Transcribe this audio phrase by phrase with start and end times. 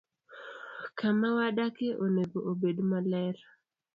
[0.97, 3.35] Kama wadakie onego obed maler.